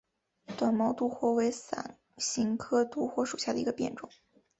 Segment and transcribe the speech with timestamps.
[0.57, 4.09] 短毛独活为伞形科独活属下的一个变种。